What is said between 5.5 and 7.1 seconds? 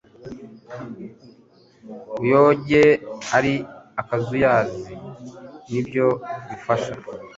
nibyo bifasha